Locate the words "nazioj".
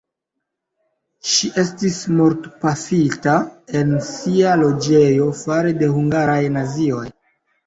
6.59-7.07